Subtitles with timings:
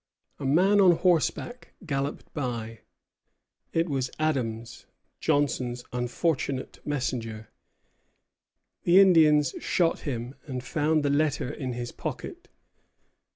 [0.39, 2.79] A man on horseback galloped by;
[3.71, 4.87] it was Adams,
[5.19, 7.49] Johnson's unfortunate messenger.
[8.81, 12.47] The Indians shot him, and found the letter in his pocket.